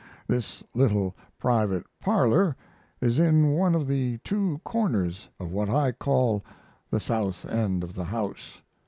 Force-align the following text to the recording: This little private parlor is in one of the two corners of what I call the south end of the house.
This 0.25 0.63
little 0.73 1.15
private 1.37 1.85
parlor 1.99 2.55
is 3.01 3.19
in 3.19 3.51
one 3.51 3.75
of 3.75 3.85
the 3.85 4.17
two 4.23 4.59
corners 4.63 5.29
of 5.39 5.51
what 5.51 5.69
I 5.69 5.91
call 5.91 6.43
the 6.89 6.99
south 6.99 7.45
end 7.45 7.83
of 7.83 7.93
the 7.93 8.05
house. 8.05 8.63